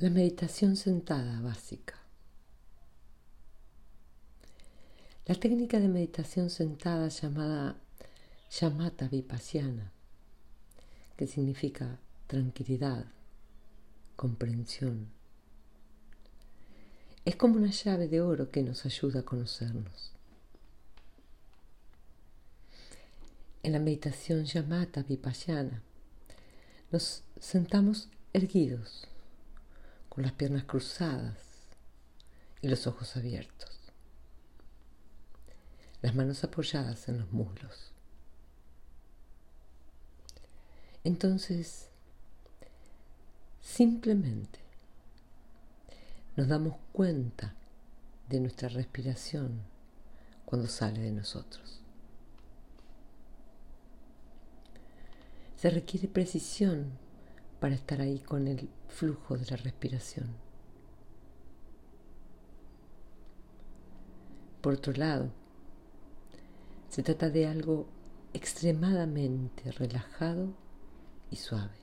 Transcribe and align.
La 0.00 0.10
meditación 0.10 0.76
sentada 0.76 1.40
básica. 1.40 1.96
La 5.26 5.34
técnica 5.34 5.80
de 5.80 5.88
meditación 5.88 6.50
sentada 6.50 7.08
llamada 7.08 7.76
Yamata 8.48 9.08
Vipassana, 9.08 9.90
que 11.16 11.26
significa 11.26 11.98
tranquilidad, 12.28 13.06
comprensión, 14.14 15.08
es 17.24 17.34
como 17.34 17.56
una 17.56 17.72
llave 17.72 18.06
de 18.06 18.20
oro 18.20 18.52
que 18.52 18.62
nos 18.62 18.86
ayuda 18.86 19.18
a 19.18 19.24
conocernos. 19.24 20.12
En 23.64 23.72
la 23.72 23.80
meditación 23.80 24.44
Yamata 24.44 25.02
Vipassana 25.02 25.82
nos 26.92 27.24
sentamos 27.40 28.08
erguidos 28.32 29.08
con 30.18 30.24
las 30.24 30.32
piernas 30.32 30.64
cruzadas 30.64 31.36
y 32.60 32.66
los 32.66 32.88
ojos 32.88 33.16
abiertos, 33.16 33.78
las 36.02 36.12
manos 36.16 36.42
apoyadas 36.42 37.08
en 37.08 37.20
los 37.20 37.30
muslos. 37.30 37.92
Entonces, 41.04 41.90
simplemente 43.60 44.58
nos 46.34 46.48
damos 46.48 46.74
cuenta 46.90 47.54
de 48.28 48.40
nuestra 48.40 48.68
respiración 48.70 49.62
cuando 50.44 50.66
sale 50.66 50.98
de 50.98 51.12
nosotros. 51.12 51.80
Se 55.54 55.70
requiere 55.70 56.08
precisión 56.08 56.98
para 57.60 57.74
estar 57.74 58.00
ahí 58.00 58.20
con 58.20 58.46
el 58.48 58.68
flujo 58.88 59.36
de 59.36 59.46
la 59.46 59.56
respiración. 59.56 60.28
Por 64.60 64.74
otro 64.74 64.92
lado, 64.92 65.30
se 66.88 67.02
trata 67.02 67.30
de 67.30 67.46
algo 67.46 67.86
extremadamente 68.32 69.70
relajado 69.72 70.54
y 71.30 71.36
suave. 71.36 71.76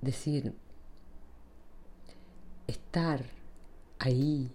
Decir, 0.00 0.54
estar 2.66 3.24
ahí 3.98 4.50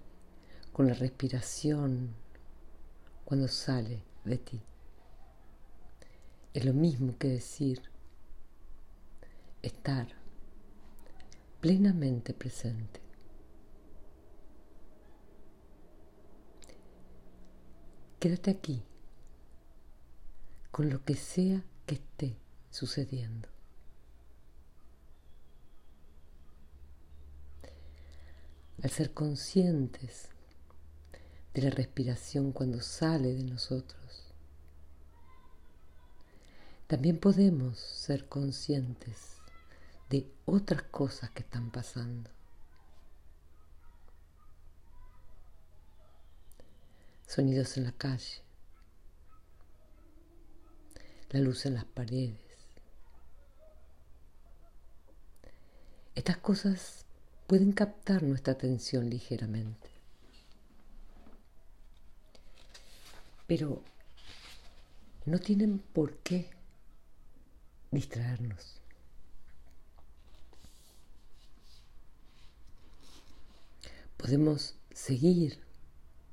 con 0.72 0.88
la 0.88 0.94
respiración 0.94 2.13
cuando 3.25 3.47
sale 3.47 4.03
de 4.25 4.38
ti. 4.38 4.61
Es 6.53 6.66
lo 6.66 6.73
mismo 6.73 7.17
que 7.17 7.28
decir 7.28 7.81
estar 9.61 10.08
plenamente 11.61 12.33
presente. 12.33 13.02
Quédate 18.19 18.52
aquí 18.52 18.83
con 20.72 20.89
lo 20.89 21.03
que 21.06 21.16
sea 21.16 21.64
que 21.86 21.95
esté 21.95 22.38
sucediendo. 22.69 23.47
Al 28.81 28.89
ser 28.89 29.13
conscientes 29.13 30.30
de 31.53 31.61
la 31.61 31.69
respiración 31.69 32.52
cuando 32.53 32.81
sale 32.81 33.34
de 33.34 33.44
nosotros, 33.44 34.28
también 36.89 37.19
podemos 37.19 37.77
ser 37.77 38.27
conscientes 38.27 39.37
de 40.09 40.27
otras 40.45 40.81
cosas 40.81 41.29
que 41.29 41.43
están 41.43 41.69
pasando. 41.69 42.31
Sonidos 47.28 47.78
en 47.78 47.83
la 47.83 47.91
calle, 47.91 48.41
la 51.29 51.41
luz 51.41 51.67
en 51.67 51.75
las 51.75 51.85
paredes. 51.85 52.41
Estas 56.16 56.38
cosas 56.38 57.05
pueden 57.45 57.72
captar 57.72 58.23
nuestra 58.23 58.53
atención 58.53 59.11
ligeramente. 59.11 59.91
Pero 63.45 63.83
no 65.28 65.38
tienen 65.38 65.78
por 65.78 66.17
qué 66.17 66.49
distraernos. 67.91 68.79
Podemos 74.17 74.75
seguir 74.94 75.59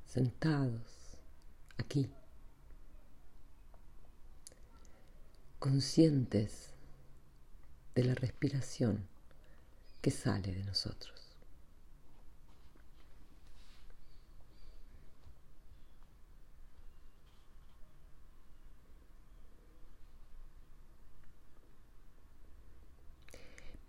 sentados 0.06 0.82
aquí, 1.78 2.10
conscientes 5.58 6.70
de 7.94 8.04
la 8.04 8.14
respiración 8.14 9.06
que 10.02 10.10
sale 10.10 10.52
de 10.52 10.64
nosotros. 10.64 11.25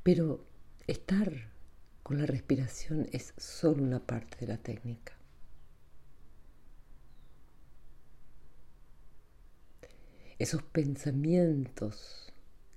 Pero 0.07 0.40
estar 0.88 1.51
con 2.01 2.18
la 2.18 2.25
respiración 2.25 3.09
es 3.12 3.34
solo 3.35 3.84
una 3.84 4.00
parte 4.00 4.38
de 4.38 4.47
la 4.47 4.57
técnica. 4.57 5.18
Esos 10.40 10.63
pensamientos 10.63 12.31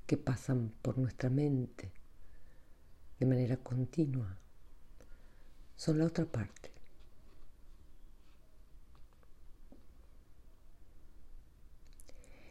que 0.08 0.16
pasan 0.16 0.72
por 0.82 0.98
nuestra 0.98 1.30
mente 1.30 1.92
de 3.20 3.26
manera 3.26 3.58
continua 3.58 4.36
son 5.76 5.98
la 5.98 6.06
otra 6.06 6.24
parte. 6.24 6.72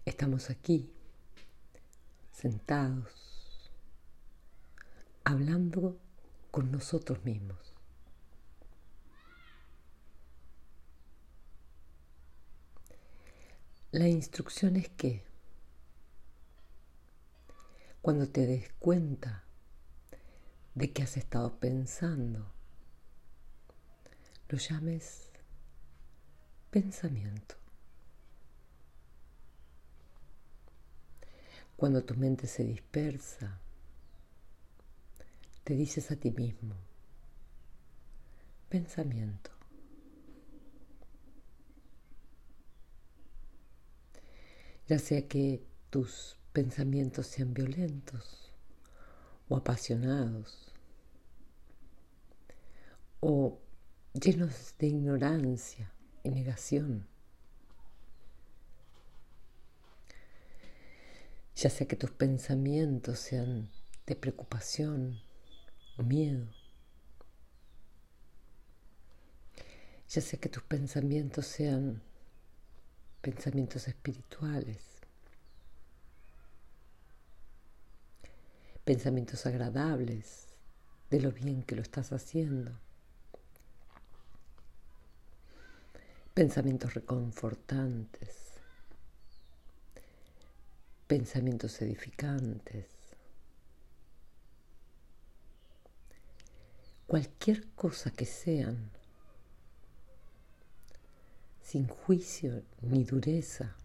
Estamos 0.06 0.50
aquí, 0.50 0.90
sentados, 2.31 3.28
hablando 5.29 6.00
con 6.50 6.72
nosotros 6.72 7.23
mismos. 7.23 7.75
La 13.91 14.07
instrucción 14.07 14.75
es 14.75 14.90
que 14.90 15.23
cuando 18.01 18.28
te 18.28 18.47
des 18.47 18.73
cuenta 18.79 19.44
de 20.73 20.91
que 20.91 21.03
has 21.03 21.16
estado 21.16 21.59
pensando, 21.59 22.51
lo 24.47 24.57
llames 24.57 25.29
pensamiento. 26.72 27.53
Cuando 31.75 32.03
tu 32.03 32.16
mente 32.16 32.47
se 32.47 32.63
dispersa, 32.63 33.59
te 35.69 35.75
dices 35.75 36.09
a 36.09 36.16
ti 36.16 36.31
mismo, 36.31 36.74
pensamiento. 38.69 39.52
Ya 44.88 44.97
sea 44.97 45.28
que 45.28 45.63
tus 45.91 46.40
pensamientos 46.53 47.28
sean 47.28 47.53
violentos 47.53 48.52
o 49.47 49.58
apasionados 49.58 50.73
o 53.20 53.59
llenos 54.14 54.73
de 54.79 54.88
ignorancia 54.88 55.93
y 56.23 56.32
negación. 56.32 57.08
Ya 61.55 61.70
sea 61.70 61.88
que 61.88 61.96
tus 61.96 62.09
pensamientos 62.09 63.20
sean 63.20 63.70
de 64.08 64.16
preocupación, 64.16 65.28
miedo. 66.03 66.47
Ya 70.09 70.22
sea 70.22 70.40
que 70.40 70.49
tus 70.49 70.63
pensamientos 70.63 71.46
sean 71.46 72.01
pensamientos 73.22 73.87
espirituales, 73.87 74.79
pensamientos 78.84 79.46
agradables 79.46 80.47
de 81.09 81.22
lo 81.22 81.31
bien 81.31 81.63
que 81.63 81.75
lo 81.75 81.81
estás 81.81 82.11
haciendo, 82.11 82.72
pensamientos 86.34 86.93
reconfortantes, 86.93 88.35
pensamientos 91.07 91.81
edificantes 91.81 92.98
cualquier 97.09 97.66
cosa 97.72 98.11
que 98.11 98.26
sean, 98.26 98.91
sin 101.64 101.88
juicio 101.88 102.61
ni 102.84 103.03
dureza, 103.03 103.76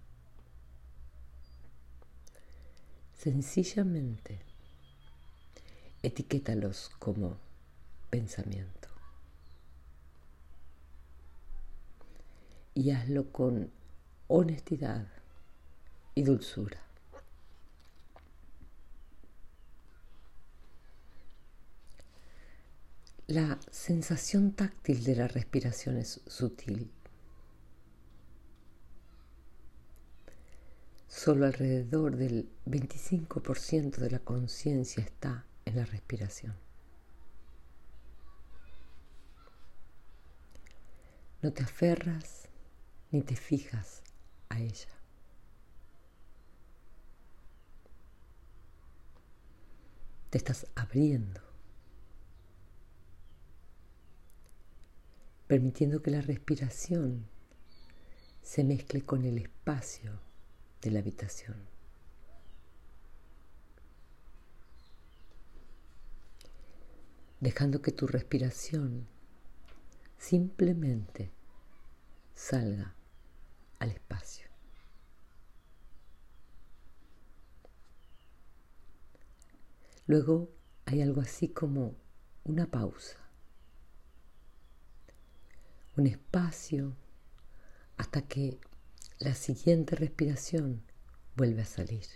sencillamente 3.17 4.41
etiquétalos 6.03 6.91
como 6.99 7.39
pensamiento. 8.11 8.91
Y 12.75 12.91
hazlo 12.91 13.33
con 13.33 13.73
honestidad 14.29 15.09
y 16.15 16.25
dulzura. 16.25 16.84
La 23.35 23.59
sensación 23.69 24.53
táctil 24.53 25.03
de 25.03 25.17
la 25.17 25.27
respiración 25.27 25.97
es 25.97 26.21
sutil. 26.25 26.89
Solo 31.09 31.45
alrededor 31.45 32.15
del 32.15 32.49
25% 32.65 33.97
de 33.97 34.11
la 34.13 34.21
conciencia 34.21 35.03
está 35.03 35.47
en 35.65 35.75
la 35.75 35.85
respiración. 35.85 36.55
No 41.43 41.53
te 41.53 41.65
aferras 41.65 42.49
ni 43.11 43.23
te 43.23 43.35
fijas 43.35 44.05
a 44.49 44.61
ella. 44.61 44.95
Te 50.31 50.39
estás 50.39 50.69
abriendo, 50.77 51.44
permitiendo 55.47 56.03
que 56.03 56.11
la 56.11 56.21
respiración 56.21 57.27
se 58.43 58.65
mezcle 58.65 59.03
con 59.03 59.25
el 59.25 59.39
espacio 59.39 60.21
de 60.83 60.91
la 60.91 61.01
habitación. 61.01 61.57
Dejando 67.41 67.83
que 67.83 67.93
tu 67.93 68.07
respiración 68.07 69.07
simplemente 70.19 71.31
salga 72.35 72.95
al 73.79 73.91
espacio. 73.91 74.49
Luego 80.07 80.51
hay 80.85 81.01
algo 81.01 81.21
así 81.23 81.49
como 81.49 81.95
una 82.45 82.67
pausa, 82.71 83.24
un 85.97 86.07
espacio 86.07 86.97
hasta 87.97 88.23
que 88.23 88.59
la 89.19 89.35
siguiente 89.35 89.97
respiración 89.97 90.83
vuelve 91.37 91.63
a 91.63 91.67
salir. 91.67 92.07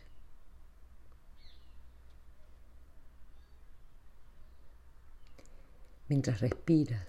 Mientras 6.08 6.40
respiras, 6.40 7.06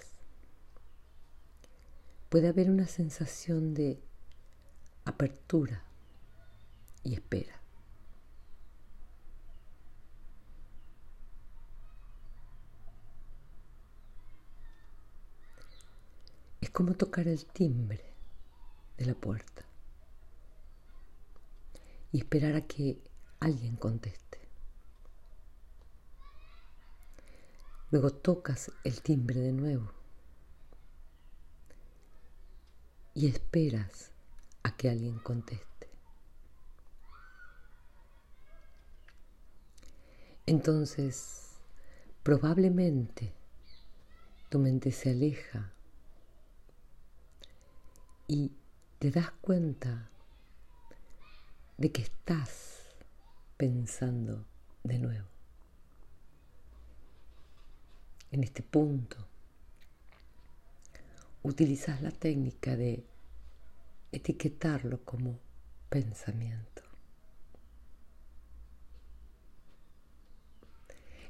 puede 2.30 2.50
haber 2.50 2.69
una 2.69 2.86
sensación 2.86 3.74
de 3.74 4.04
apertura 5.06 5.83
y 7.04 7.13
espera. 7.13 7.60
Es 16.62 16.69
como 16.80 16.94
tocar 16.94 17.28
el 17.28 17.46
timbre 17.46 18.02
de 18.98 19.06
la 19.06 19.14
puerta 19.14 19.66
y 22.14 22.20
esperar 22.20 22.56
a 22.56 22.62
que 22.62 23.02
alguien 23.42 23.76
conteste. 23.76 24.40
Luego 27.92 28.12
tocas 28.12 28.72
el 28.86 29.02
timbre 29.02 29.42
de 29.42 29.52
nuevo 29.52 29.92
y 33.14 33.28
esperas 33.28 34.12
a 34.64 34.78
que 34.78 34.90
alguien 34.90 35.20
conteste. 35.20 35.90
Entonces, 40.46 41.58
probablemente 42.24 43.34
tu 44.48 44.60
mente 44.60 44.94
se 44.94 45.10
aleja 45.10 45.74
y 48.30 48.52
te 49.00 49.10
das 49.10 49.31
cuenta 49.42 50.08
de 51.78 51.92
que 51.92 52.04
estás 52.04 52.86
pensando 53.58 54.46
de 54.84 55.00
nuevo. 55.00 55.28
En 58.30 58.44
este 58.44 58.62
punto, 58.62 59.18
utilizas 61.42 62.04
la 62.04 62.12
técnica 62.12 62.76
de 62.76 63.04
etiquetarlo 64.12 65.04
como 65.04 65.40
pensamiento. 65.90 66.84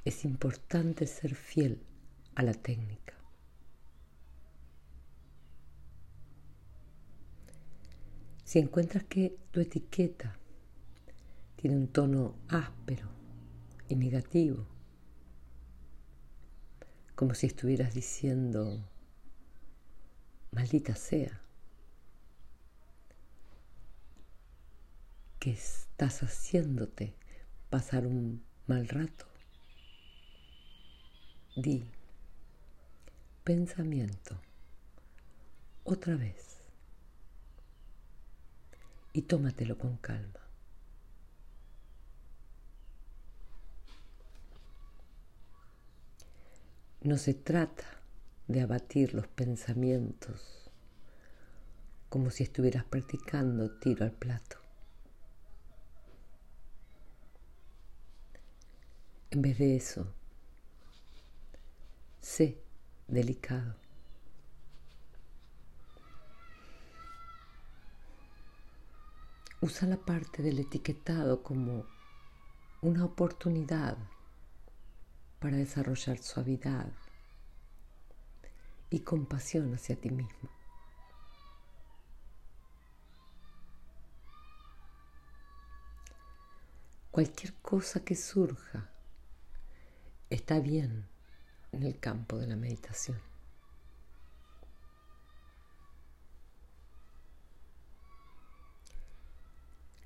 Es 0.04 0.26
importante 0.26 1.08
ser 1.08 1.34
fiel 1.34 1.82
a 2.36 2.44
la 2.44 2.54
técnica. 2.54 3.19
Si 8.50 8.58
encuentras 8.58 9.04
que 9.04 9.38
tu 9.52 9.60
etiqueta 9.60 10.36
tiene 11.56 11.78
un 11.78 11.88
tono 11.88 12.34
áspero 12.48 13.08
y 13.88 13.96
negativo, 13.96 14.66
como 17.14 17.36
si 17.36 17.46
estuvieras 17.46 17.94
diciendo, 17.94 18.84
maldita 20.50 20.96
sea, 20.96 21.44
que 25.40 25.52
estás 25.52 26.24
haciéndote 26.24 27.14
pasar 27.70 28.08
un 28.08 28.44
mal 28.66 28.88
rato. 28.88 29.28
Di, 31.56 31.86
pensamiento, 33.44 34.42
otra 35.84 36.16
vez 36.16 36.59
y 39.14 39.24
tómatelo 39.24 39.78
con 39.78 39.98
calma. 39.98 40.40
No 47.02 47.18
se 47.18 47.34
trata 47.34 47.86
de 48.48 48.62
abatir 48.62 49.14
los 49.14 49.28
pensamientos 49.28 50.70
como 52.10 52.32
si 52.32 52.44
estuvieras 52.44 52.84
practicando 52.86 53.70
tiro 53.80 54.04
al 54.04 54.12
plato. 54.12 54.58
En 59.32 59.44
vez 59.44 59.60
de 59.60 59.76
eso, 59.76 60.12
sé 62.20 62.58
delicado. 63.08 63.76
Usa 69.62 69.88
la 69.90 69.98
parte 69.98 70.42
del 70.42 70.60
etiquetado 70.60 71.44
como 71.44 71.86
una 72.82 73.04
oportunidad 73.04 73.98
para 75.40 75.58
desarrollar 75.58 76.18
suavidad 76.18 76.94
y 78.90 79.02
compasión 79.02 79.74
hacia 79.74 80.00
ti 80.00 80.12
mismo. 80.12 80.50
Cualquier 87.12 87.54
cosa 87.56 88.06
que 88.06 88.16
surja 88.16 88.90
está 90.30 90.62
bien 90.62 91.06
en 91.74 91.84
el 91.84 92.00
campo 92.00 92.38
de 92.38 92.48
la 92.48 92.56
meditación. 92.56 93.29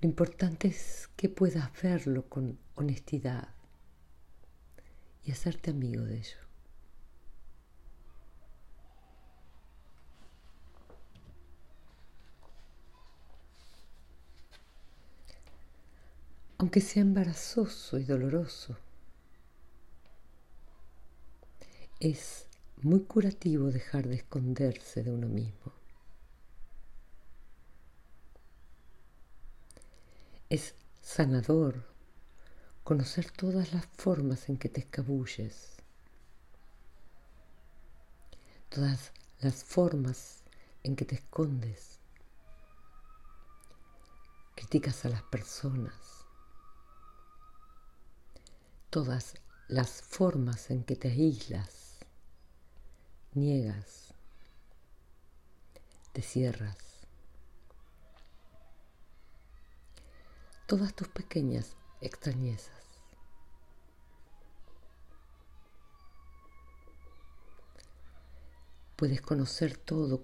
Lo 0.03 0.09
importante 0.09 0.67
es 0.67 1.09
que 1.15 1.29
puedas 1.29 1.71
verlo 1.81 2.27
con 2.27 2.59
honestidad 2.75 3.47
y 5.23 5.31
hacerte 5.31 5.71
amigo 5.71 6.03
de 6.03 6.17
ello. 6.17 6.37
Aunque 16.57 16.81
sea 16.81 17.01
embarazoso 17.03 17.97
y 17.97 18.03
doloroso, 18.03 18.77
es 22.01 22.49
muy 22.81 23.03
curativo 23.03 23.71
dejar 23.71 24.09
de 24.09 24.15
esconderse 24.15 25.01
de 25.01 25.11
uno 25.11 25.29
mismo. 25.29 25.82
Es 30.53 30.75
sanador 31.01 31.83
conocer 32.83 33.31
todas 33.31 33.73
las 33.73 33.87
formas 33.87 34.49
en 34.49 34.57
que 34.57 34.69
te 34.69 34.81
escabulles, 34.81 35.77
todas 38.69 39.13
las 39.39 39.63
formas 39.63 40.43
en 40.83 40.95
que 40.95 41.05
te 41.05 41.15
escondes, 41.15 41.97
criticas 44.53 45.05
a 45.05 45.09
las 45.09 45.23
personas, 45.23 46.27
todas 48.91 49.33
las 49.67 50.03
formas 50.03 50.69
en 50.69 50.83
que 50.83 50.95
te 50.95 51.07
aíslas, 51.07 51.97
niegas, 53.33 54.13
te 56.11 56.21
cierras. 56.21 56.92
Todas 60.73 60.95
tus 60.95 61.07
pequeñas 61.07 61.75
extrañezas. 62.01 62.83
Puedes 68.95 69.21
conocer 69.21 69.77
todo 69.77 70.23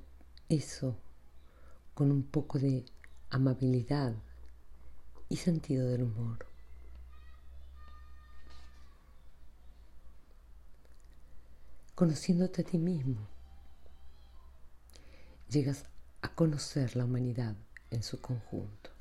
eso 0.50 0.98
con 1.94 2.12
un 2.12 2.24
poco 2.24 2.58
de 2.58 2.84
amabilidad 3.30 4.16
y 5.30 5.36
sentido 5.36 5.88
del 5.88 6.02
humor. 6.02 6.48
Conociéndote 11.94 12.64
a 12.64 12.66
ti 12.66 12.80
mismo, 12.80 13.28
llegas 15.48 15.86
a 16.24 16.34
conocer 16.34 16.96
la 16.96 17.06
humanidad 17.06 17.56
en 17.92 18.02
su 18.02 18.20
conjunto. 18.20 18.99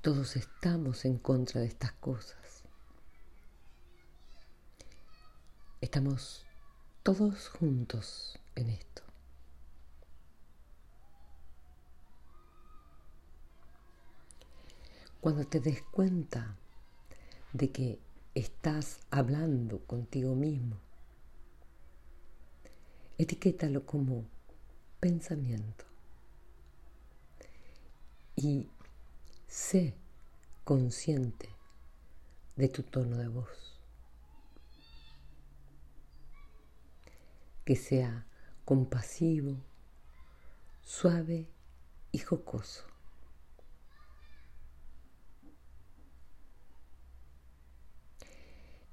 Todos 0.00 0.36
estamos 0.36 1.04
en 1.04 1.18
contra 1.18 1.60
de 1.60 1.66
estas 1.66 1.92
cosas. 1.92 2.62
Estamos 5.80 6.46
todos 7.02 7.48
juntos 7.48 8.38
en 8.54 8.70
esto. 8.70 9.02
Cuando 15.20 15.44
te 15.44 15.58
des 15.58 15.82
cuenta 15.82 16.56
de 17.52 17.72
que 17.72 17.98
estás 18.34 19.00
hablando 19.10 19.80
contigo 19.84 20.36
mismo, 20.36 20.76
etiquétalo 23.18 23.84
como 23.84 24.24
pensamiento 25.00 25.84
y 28.36 28.68
sé 29.48 29.96
consciente 30.64 31.48
de 32.56 32.68
tu 32.68 32.82
tono 32.82 33.16
de 33.16 33.28
voz. 33.28 33.80
Que 37.64 37.74
sea 37.74 38.26
compasivo, 38.64 39.56
suave 40.82 41.48
y 42.12 42.18
jocoso. 42.18 42.84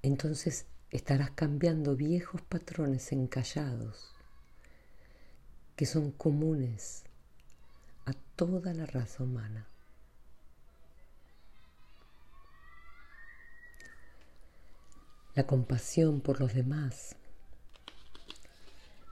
Entonces 0.02 0.66
estarás 0.92 1.32
cambiando 1.32 1.96
viejos 1.96 2.42
patrones 2.42 3.12
encallados 3.12 4.16
que 5.76 5.86
son 5.86 6.12
comunes 6.12 7.04
a 8.06 8.14
toda 8.36 8.74
la 8.74 8.86
raza 8.86 9.24
humana. 9.24 9.68
La 15.36 15.46
compasión 15.46 16.22
por 16.22 16.40
los 16.40 16.54
demás 16.54 17.18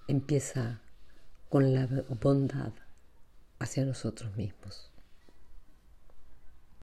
empieza 0.08 0.80
con 1.50 1.74
la 1.74 1.86
bondad 2.22 2.72
hacia 3.60 3.84
nosotros 3.84 4.34
mismos. 4.38 4.93